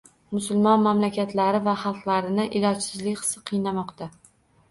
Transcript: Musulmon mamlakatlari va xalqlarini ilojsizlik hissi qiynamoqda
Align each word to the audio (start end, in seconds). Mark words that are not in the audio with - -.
Musulmon 0.35 0.79
mamlakatlari 0.85 1.59
va 1.67 1.75
xalqlarini 1.81 2.45
ilojsizlik 2.61 3.21
hissi 3.23 3.43
qiynamoqda 3.51 4.09